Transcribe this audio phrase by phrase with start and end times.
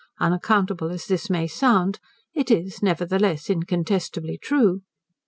[0.19, 1.99] Unaccountable as this may sound,
[2.33, 4.81] it is, nevertheless, incontestably true.